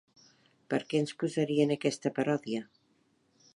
[0.73, 2.65] Per què ens posaria en aquesta paròdia?